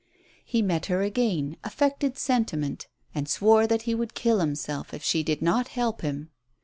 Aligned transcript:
He 0.43 0.63
met 0.63 0.87
her 0.87 1.03
again, 1.03 1.57
affected 1.63 2.17
sentiment, 2.17 2.87
and 3.13 3.29
swore 3.29 3.67
that 3.67 3.83
he 3.83 3.93
would 3.93 4.15
kill 4.15 4.39
himself 4.39 4.95
if 4.95 5.03
she 5.03 5.21
did 5.21 5.43
not 5.43 5.67
help 5.67 6.01
him. 6.01 6.31